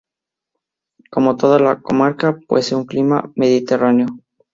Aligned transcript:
Como 1.11 1.37
toda 1.37 1.59
la 1.59 1.79
comarca, 1.79 2.35
posee 2.47 2.75
un 2.75 2.87
clima 2.87 3.31
mediterráneo. 3.35 4.07